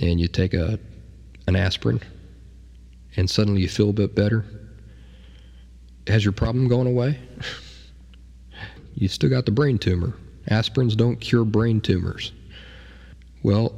and 0.00 0.20
you 0.20 0.28
take 0.28 0.54
a 0.54 0.78
an 1.48 1.56
aspirin 1.56 2.00
and 3.16 3.28
suddenly 3.30 3.62
you 3.62 3.68
feel 3.68 3.90
a 3.90 3.94
bit 3.94 4.14
better. 4.14 4.44
Has 6.06 6.24
your 6.24 6.32
problem 6.32 6.68
gone 6.68 6.86
away? 6.86 7.18
you 8.94 9.08
still 9.08 9.30
got 9.30 9.46
the 9.46 9.52
brain 9.52 9.78
tumor. 9.78 10.14
Aspirins 10.50 10.96
don't 10.96 11.16
cure 11.16 11.44
brain 11.44 11.80
tumors. 11.80 12.32
Well, 13.42 13.74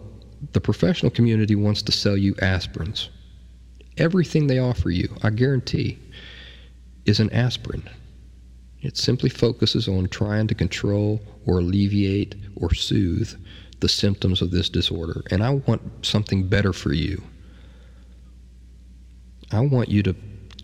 the 0.52 0.60
professional 0.60 1.10
community 1.10 1.54
wants 1.54 1.82
to 1.82 1.92
sell 1.92 2.16
you 2.16 2.34
aspirins. 2.36 3.08
Everything 3.96 4.46
they 4.46 4.58
offer 4.58 4.90
you, 4.90 5.08
I 5.22 5.30
guarantee, 5.30 5.98
is 7.04 7.20
an 7.20 7.30
aspirin. 7.30 7.88
It 8.80 8.96
simply 8.96 9.28
focuses 9.28 9.88
on 9.88 10.08
trying 10.08 10.46
to 10.48 10.54
control 10.54 11.20
or 11.46 11.58
alleviate 11.58 12.36
or 12.56 12.72
soothe 12.74 13.34
the 13.80 13.88
symptoms 13.88 14.40
of 14.40 14.50
this 14.50 14.68
disorder. 14.68 15.22
And 15.30 15.42
I 15.42 15.50
want 15.50 15.82
something 16.06 16.48
better 16.48 16.72
for 16.72 16.92
you. 16.92 17.22
I 19.50 19.60
want 19.60 19.88
you 19.88 20.02
to 20.04 20.14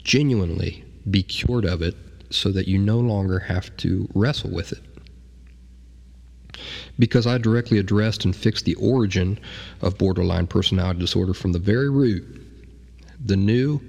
genuinely 0.02 0.84
be 1.10 1.22
cured 1.22 1.64
of 1.64 1.82
it 1.82 1.96
so 2.30 2.50
that 2.52 2.68
you 2.68 2.78
no 2.78 2.98
longer 2.98 3.38
have 3.38 3.76
to 3.78 4.08
wrestle 4.14 4.50
with 4.50 4.72
it. 4.72 4.82
Because 6.98 7.26
I 7.26 7.38
directly 7.38 7.78
addressed 7.78 8.24
and 8.24 8.34
fixed 8.34 8.64
the 8.64 8.74
origin 8.76 9.38
of 9.82 9.98
borderline 9.98 10.46
personality 10.46 11.00
disorder 11.00 11.34
from 11.34 11.52
the 11.52 11.58
very 11.58 11.90
root, 11.90 12.24
the 13.24 13.36
new 13.36 13.80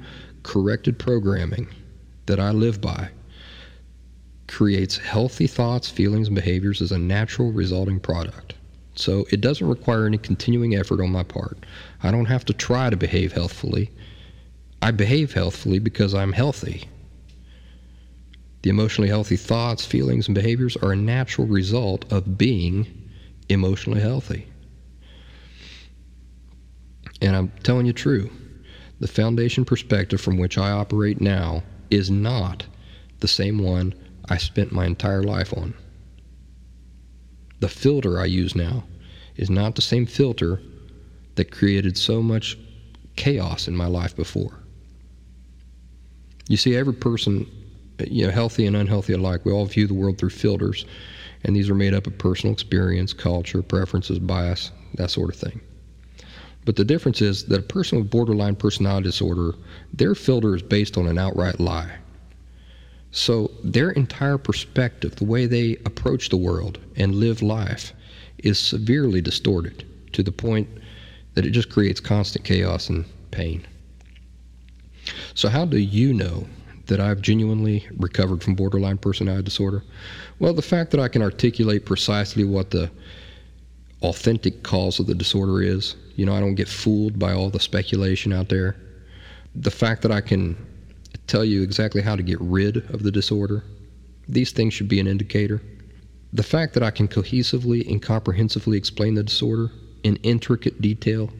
corrected 0.44 0.98
programming 0.98 1.67
that 2.25 2.39
I 2.39 2.51
live 2.51 2.82
by 2.82 3.10
creates 4.47 4.97
healthy 4.97 5.47
thoughts, 5.47 5.89
feelings, 5.89 6.27
and 6.27 6.35
behaviors 6.35 6.81
as 6.81 6.91
a 6.91 6.99
natural 6.99 7.51
resulting 7.51 7.99
product. 7.99 8.53
So 8.95 9.25
it 9.31 9.41
doesn't 9.41 9.67
require 9.67 10.05
any 10.05 10.17
continuing 10.17 10.75
effort 10.75 11.01
on 11.01 11.11
my 11.11 11.23
part. 11.23 11.65
I 12.01 12.11
don't 12.11 12.25
have 12.25 12.45
to 12.45 12.53
try 12.53 12.89
to 12.89 12.95
behave 12.95 13.33
healthfully. 13.33 13.91
I 14.81 14.91
behave 14.91 15.33
healthfully 15.33 15.79
because 15.79 16.13
I'm 16.13 16.31
healthy. 16.31 16.87
The 18.61 18.69
emotionally 18.69 19.09
healthy 19.09 19.35
thoughts, 19.35 19.85
feelings, 19.85 20.27
and 20.27 20.35
behaviors 20.35 20.77
are 20.77 20.93
a 20.93 20.95
natural 20.95 21.47
result 21.47 22.11
of 22.11 22.37
being 22.37 22.87
emotionally 23.49 24.01
healthy. 24.01 24.47
And 27.21 27.35
I'm 27.35 27.51
telling 27.63 27.85
you 27.85 27.93
true. 27.93 28.31
The 28.99 29.07
foundation 29.07 29.65
perspective 29.65 30.21
from 30.21 30.37
which 30.37 30.57
I 30.57 30.71
operate 30.71 31.19
now 31.19 31.63
is 31.91 32.09
not 32.09 32.65
the 33.19 33.27
same 33.27 33.59
one 33.59 33.93
I 34.29 34.38
spent 34.38 34.72
my 34.72 34.86
entire 34.86 35.24
life 35.24 35.53
on. 35.55 35.74
The 37.60 37.70
filter 37.70 38.20
I 38.20 38.25
use 38.25 38.55
now 38.55 38.84
is 39.36 39.50
not 39.50 39.75
the 39.75 39.82
same 39.82 40.05
filter 40.05 40.62
that 41.36 41.51
created 41.51 41.98
so 41.98 42.22
much 42.22 42.58
chaos 43.15 43.67
in 43.67 43.75
my 43.75 43.88
life 43.88 44.15
before. 44.15 44.60
You 46.48 46.58
see, 46.58 46.75
every 46.75 46.94
person, 46.94 47.50
you 48.00 48.25
know, 48.25 48.32
healthy 48.32 48.65
and 48.65 48.75
unhealthy 48.75 49.13
alike, 49.13 49.46
we 49.46 49.51
all 49.51 49.65
view 49.65 49.88
the 49.88 49.94
world 49.94 50.17
through 50.17 50.29
filters. 50.29 50.86
And 51.44 51.55
these 51.55 51.70
are 51.70 51.75
made 51.75 51.94
up 51.94 52.08
of 52.08 52.17
personal 52.17 52.53
experience, 52.53 53.13
culture, 53.13 53.62
preferences, 53.62 54.20
bias, 54.20 54.72
that 54.96 55.12
sort 55.12 55.29
of 55.29 55.39
thing. 55.39 55.62
But 56.65 56.75
the 56.75 56.86
difference 56.86 57.22
is 57.22 57.46
that 57.46 57.60
a 57.60 57.63
person 57.63 58.00
with 58.00 58.10
borderline 58.10 58.55
personality 58.55 59.05
disorder, 59.05 59.53
their 59.94 60.15
filter 60.15 60.55
is 60.55 60.63
based 60.63 60.98
on 60.98 61.08
an 61.08 61.20
outright 61.20 61.60
lie. 61.60 62.00
So 63.15 63.50
their 63.63 63.91
entire 63.91 64.38
perspective, 64.38 65.15
the 65.15 65.24
way 65.24 65.45
they 65.45 65.77
approach 65.86 66.27
the 66.27 66.36
world 66.36 66.79
and 66.98 67.15
live 67.15 67.41
life, 67.41 67.93
is 68.39 68.60
severely 68.60 69.22
distorted 69.22 69.86
to 70.12 70.22
the 70.22 70.34
point 70.34 70.67
that 71.34 71.45
it 71.45 71.51
just 71.51 71.69
creates 71.69 72.01
constant 72.01 72.43
chaos 72.43 72.89
and 72.89 73.05
pain. 73.31 73.65
So, 75.34 75.48
how 75.48 75.63
do 75.63 75.77
you 75.77 76.13
know 76.13 76.45
that 76.88 77.00
I've 77.00 77.22
genuinely 77.22 77.88
recovered 78.00 78.43
from 78.43 78.53
borderline 78.53 78.98
personality 78.98 79.43
disorder? 79.43 79.86
Well, 80.39 80.53
the 80.53 80.62
fact 80.62 80.91
that 80.91 81.00
I 81.00 81.07
can 81.07 81.22
articulate 81.22 81.86
precisely 81.86 82.43
what 82.43 82.72
the 82.72 82.91
authentic 84.01 84.62
cause 84.62 85.00
of 85.00 85.07
the 85.07 85.15
disorder 85.15 85.62
is. 85.62 85.95
You 86.17 86.25
know, 86.25 86.36
I 86.36 86.41
don't 86.41 86.55
get 86.55 86.67
fooled 86.67 87.17
by 87.17 87.31
all 87.31 87.50
the 87.50 87.62
speculation 87.62 88.34
out 88.34 88.50
there. 88.50 88.75
The 89.55 89.72
fact 89.72 90.01
that 90.01 90.12
I 90.12 90.19
can 90.19 90.57
tell 91.27 91.46
you 91.46 91.62
exactly 91.62 92.01
how 92.01 92.15
to 92.15 92.24
get 92.24 92.39
rid 92.41 92.77
of 92.91 93.03
the 93.03 93.12
disorder, 93.12 93.63
these 94.27 94.51
things 94.51 94.74
should 94.74 94.88
be 94.88 95.00
an 95.00 95.08
indicator. 95.08 95.62
The 96.34 96.44
fact 96.44 96.74
that 96.74 96.84
I 96.84 96.91
can 96.91 97.08
cohesively 97.08 97.89
and 97.89 98.01
comprehensively 98.01 98.77
explain 98.77 99.15
the 99.15 99.24
disorder 99.24 99.72
in 100.03 100.17
intricate 100.17 100.82
detail, 100.82 101.32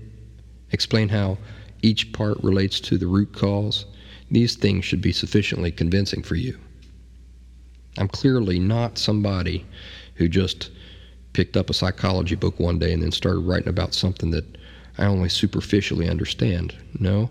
explain 0.72 1.10
how 1.10 1.38
each 1.82 2.14
part 2.14 2.38
relates 2.44 2.80
to 2.82 2.98
the 2.98 3.08
root 3.08 3.34
cause, 3.34 3.86
these 4.32 4.56
things 4.56 4.86
should 4.86 5.02
be 5.02 5.12
sufficiently 5.12 5.72
convincing 5.72 6.24
for 6.24 6.36
you. 6.36 6.58
I'm 7.98 8.08
clearly 8.08 8.60
not 8.60 8.98
somebody 8.98 9.66
who 10.16 10.28
just 10.28 10.72
picked 11.34 11.58
up 11.58 11.70
a 11.70 11.74
psychology 11.74 12.36
book 12.36 12.60
one 12.60 12.80
day 12.80 12.94
and 12.94 13.04
then 13.04 13.12
started 13.12 13.40
writing 13.40 13.68
about 13.68 13.94
something 13.94 14.32
that 14.32 14.46
I 14.98 15.06
only 15.06 15.30
superficially 15.30 16.10
understand. 16.10 16.76
No, 17.00 17.30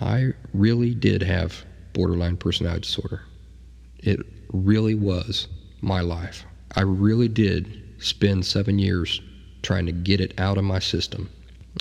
I 0.00 0.32
really 0.54 0.94
did 0.94 1.22
have 1.22 1.64
borderline 1.92 2.36
personality 2.36 2.82
disorder. 2.82 3.22
It 3.98 4.20
really 4.52 4.94
was 4.94 5.48
my 5.80 6.00
life. 6.00 6.44
I 6.76 6.82
really 6.82 7.28
did 7.28 7.82
spend 7.98 8.46
seven 8.46 8.78
years 8.78 9.20
trying 9.62 9.86
to 9.86 9.92
get 9.92 10.20
it 10.20 10.38
out 10.38 10.58
of 10.58 10.64
my 10.64 10.78
system. 10.78 11.28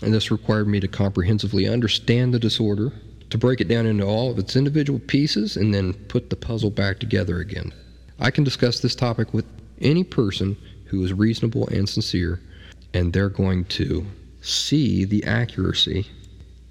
And 0.01 0.13
this 0.13 0.31
required 0.31 0.67
me 0.67 0.79
to 0.79 0.87
comprehensively 0.87 1.67
understand 1.67 2.33
the 2.33 2.39
disorder, 2.39 2.91
to 3.29 3.37
break 3.37 3.61
it 3.61 3.67
down 3.67 3.85
into 3.85 4.05
all 4.05 4.31
of 4.31 4.39
its 4.39 4.55
individual 4.55 4.99
pieces, 4.99 5.57
and 5.57 5.73
then 5.73 5.93
put 5.93 6.29
the 6.29 6.35
puzzle 6.35 6.71
back 6.71 6.99
together 6.99 7.39
again. 7.39 7.73
I 8.19 8.31
can 8.31 8.43
discuss 8.43 8.79
this 8.79 8.95
topic 8.95 9.33
with 9.33 9.45
any 9.79 10.03
person 10.03 10.57
who 10.85 11.03
is 11.03 11.13
reasonable 11.13 11.67
and 11.67 11.87
sincere, 11.87 12.41
and 12.93 13.13
they're 13.13 13.29
going 13.29 13.65
to 13.65 14.05
see 14.41 15.05
the 15.05 15.23
accuracy 15.25 16.07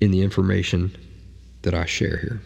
in 0.00 0.10
the 0.10 0.22
information 0.22 0.96
that 1.66 1.74
I 1.74 1.84
share 1.84 2.16
here. 2.18 2.40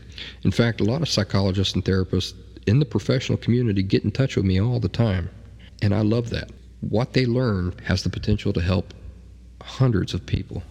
In 0.45 0.51
fact, 0.51 0.81
a 0.81 0.85
lot 0.85 1.03
of 1.03 1.09
psychologists 1.09 1.75
and 1.75 1.85
therapists 1.85 2.33
in 2.67 2.79
the 2.79 2.87
professional 2.87 3.37
community 3.37 3.83
get 3.83 4.03
in 4.03 4.11
touch 4.11 4.35
with 4.35 4.47
me 4.47 4.59
all 4.59 4.81
the 4.81 4.89
time, 4.89 5.29
and 5.83 5.95
I 5.95 6.01
love 6.01 6.31
that. 6.31 6.51
What 6.81 7.13
they 7.13 7.27
learn 7.27 7.75
has 7.85 8.03
the 8.03 8.09
potential 8.09 8.55
to 8.55 8.63
help 8.63 8.95
hundreds 9.61 10.15
of 10.15 10.25
people. 10.25 10.63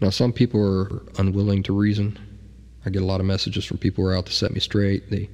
Now, 0.00 0.10
some 0.10 0.32
people 0.32 0.60
are 0.60 1.02
unwilling 1.20 1.62
to 1.62 1.72
reason. 1.72 2.18
I 2.84 2.90
get 2.90 3.02
a 3.02 3.06
lot 3.06 3.20
of 3.20 3.26
messages 3.26 3.64
from 3.64 3.78
people 3.78 4.02
who 4.02 4.10
are 4.10 4.16
out 4.16 4.26
to 4.26 4.32
set 4.32 4.52
me 4.52 4.58
straight. 4.58 5.08
They 5.08 5.30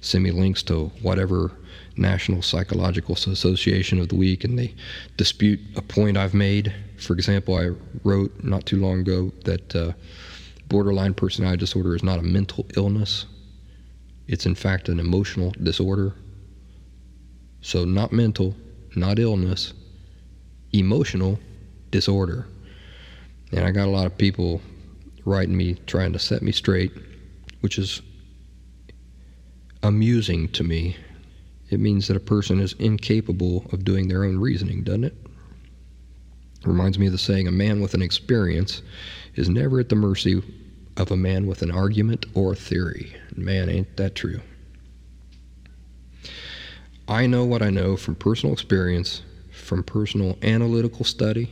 send 0.00 0.22
me 0.22 0.30
links 0.30 0.62
to 0.64 0.92
whatever 1.02 1.50
National 1.96 2.40
Psychological 2.40 3.16
Association 3.16 3.98
of 3.98 4.10
the 4.10 4.14
week 4.14 4.44
and 4.44 4.56
they 4.56 4.76
dispute 5.16 5.58
a 5.74 5.82
point 5.82 6.16
I've 6.16 6.34
made. 6.34 6.72
For 6.98 7.14
example, 7.14 7.56
I 7.56 7.70
wrote 8.04 8.44
not 8.44 8.64
too 8.64 8.76
long 8.76 9.00
ago 9.00 9.32
that 9.44 9.74
uh, 9.74 9.92
borderline 10.68 11.14
personality 11.14 11.58
disorder 11.58 11.94
is 11.94 12.02
not 12.02 12.18
a 12.18 12.22
mental 12.22 12.66
illness, 12.76 13.26
it's 14.26 14.46
in 14.46 14.54
fact 14.54 14.88
an 14.88 15.00
emotional 15.00 15.52
disorder. 15.62 16.14
So, 17.60 17.84
not 17.84 18.12
mental, 18.12 18.54
not 18.94 19.18
illness, 19.18 19.72
emotional 20.72 21.40
disorder. 21.90 22.46
And 23.52 23.64
I 23.64 23.70
got 23.70 23.88
a 23.88 23.90
lot 23.90 24.06
of 24.06 24.16
people 24.16 24.60
writing 25.24 25.56
me 25.56 25.74
trying 25.86 26.12
to 26.12 26.18
set 26.18 26.42
me 26.42 26.52
straight, 26.52 26.92
which 27.60 27.78
is 27.78 28.00
amusing 29.82 30.48
to 30.48 30.62
me 30.62 30.96
it 31.70 31.80
means 31.80 32.08
that 32.08 32.16
a 32.16 32.20
person 32.20 32.60
is 32.60 32.74
incapable 32.74 33.66
of 33.72 33.84
doing 33.84 34.08
their 34.08 34.24
own 34.24 34.38
reasoning, 34.38 34.82
doesn't 34.82 35.04
it? 35.04 35.14
Reminds 36.68 36.98
me 36.98 37.06
of 37.06 37.12
the 37.12 37.18
saying 37.18 37.48
a 37.48 37.50
man 37.50 37.80
with 37.80 37.94
an 37.94 38.02
experience 38.02 38.82
is 39.36 39.48
never 39.48 39.80
at 39.80 39.88
the 39.88 39.96
mercy 39.96 40.42
of 40.98 41.10
a 41.10 41.16
man 41.16 41.46
with 41.46 41.62
an 41.62 41.70
argument 41.70 42.26
or 42.34 42.54
theory. 42.54 43.16
Man, 43.34 43.70
ain't 43.70 43.96
that 43.96 44.14
true. 44.14 44.42
I 47.08 47.26
know 47.26 47.46
what 47.46 47.62
I 47.62 47.70
know 47.70 47.96
from 47.96 48.16
personal 48.16 48.52
experience, 48.52 49.22
from 49.50 49.82
personal 49.82 50.36
analytical 50.42 51.06
study, 51.06 51.50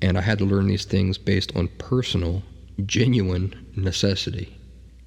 and 0.00 0.16
I 0.16 0.22
had 0.22 0.38
to 0.38 0.46
learn 0.46 0.66
these 0.66 0.86
things 0.86 1.18
based 1.18 1.54
on 1.54 1.68
personal, 1.76 2.42
genuine 2.86 3.66
necessity. 3.76 4.56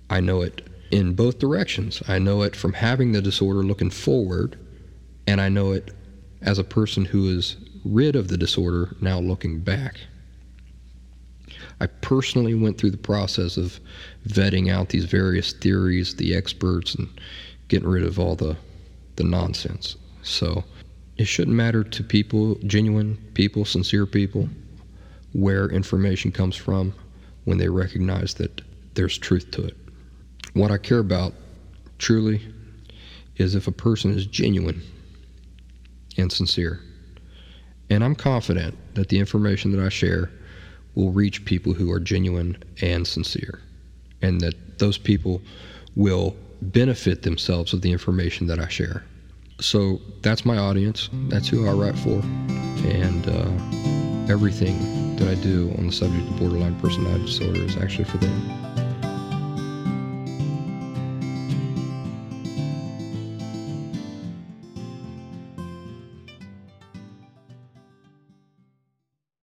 I 0.07 0.19
know 0.19 0.43
it 0.43 0.69
in 0.91 1.15
both 1.15 1.39
directions. 1.39 2.03
I 2.07 2.19
know 2.19 2.43
it 2.43 2.55
from 2.55 2.73
having 2.73 3.11
the 3.11 3.23
disorder 3.23 3.63
looking 3.63 3.89
forward, 3.89 4.59
and 5.25 5.41
I 5.41 5.49
know 5.49 5.71
it 5.71 5.89
as 6.43 6.59
a 6.59 6.63
person 6.63 7.05
who 7.05 7.27
is 7.27 7.57
rid 7.83 8.15
of 8.15 8.27
the 8.27 8.37
disorder 8.37 8.95
now 9.01 9.19
looking 9.19 9.59
back. 9.59 9.97
I 11.79 11.87
personally 11.87 12.53
went 12.53 12.77
through 12.77 12.91
the 12.91 12.97
process 12.97 13.57
of 13.57 13.79
vetting 14.27 14.71
out 14.71 14.89
these 14.89 15.05
various 15.05 15.53
theories, 15.53 16.15
the 16.15 16.35
experts, 16.35 16.95
and 16.95 17.07
getting 17.67 17.89
rid 17.89 18.03
of 18.03 18.19
all 18.19 18.35
the, 18.35 18.55
the 19.15 19.23
nonsense. 19.23 19.95
So 20.21 20.63
it 21.17 21.25
shouldn't 21.25 21.57
matter 21.57 21.83
to 21.83 22.03
people, 22.03 22.55
genuine 22.65 23.17
people, 23.33 23.65
sincere 23.65 24.05
people, 24.05 24.47
where 25.33 25.69
information 25.69 26.31
comes 26.31 26.55
from 26.55 26.93
when 27.45 27.57
they 27.57 27.69
recognize 27.69 28.35
that 28.35 28.61
there's 28.93 29.17
truth 29.17 29.49
to 29.51 29.63
it. 29.63 29.77
What 30.53 30.71
I 30.71 30.77
care 30.77 30.99
about 30.99 31.33
truly 31.97 32.41
is 33.37 33.55
if 33.55 33.67
a 33.67 33.71
person 33.71 34.11
is 34.11 34.25
genuine 34.25 34.81
and 36.17 36.31
sincere. 36.31 36.81
And 37.91 38.05
I'm 38.05 38.15
confident 38.15 38.77
that 38.95 39.09
the 39.09 39.19
information 39.19 39.71
that 39.71 39.85
I 39.85 39.89
share 39.89 40.31
will 40.95 41.11
reach 41.11 41.43
people 41.43 41.73
who 41.73 41.91
are 41.91 41.99
genuine 41.99 42.55
and 42.81 43.05
sincere, 43.05 43.59
and 44.21 44.39
that 44.39 44.79
those 44.79 44.97
people 44.97 45.41
will 45.97 46.33
benefit 46.61 47.23
themselves 47.23 47.73
of 47.73 47.81
the 47.81 47.91
information 47.91 48.47
that 48.47 48.59
I 48.59 48.69
share. 48.69 49.03
So 49.59 49.99
that's 50.21 50.45
my 50.45 50.57
audience. 50.57 51.09
That's 51.27 51.49
who 51.49 51.67
I 51.67 51.73
write 51.73 51.97
for. 51.99 52.21
And 52.87 53.27
uh, 53.27 54.31
everything 54.31 55.17
that 55.17 55.27
I 55.27 55.35
do 55.35 55.75
on 55.77 55.87
the 55.87 55.93
subject 55.93 56.25
of 56.29 56.39
borderline 56.39 56.79
personality 56.79 57.25
disorder 57.25 57.59
is 57.59 57.75
actually 57.75 58.05
for 58.05 58.17
them. 58.19 58.70